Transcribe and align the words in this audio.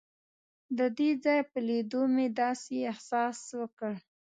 د 0.77 0.79
دې 0.97 1.09
ځای 1.23 1.39
په 1.51 1.57
لیدو 1.67 2.01
مې 2.13 2.27
داسې 2.41 2.75
احساس 2.91 3.37
وکړ. 3.59 3.93